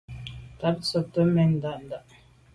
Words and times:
Tàb 0.59 0.75
tshobt’é 0.81 1.23
mèn 1.35 1.49
nda’nda’. 1.55 1.99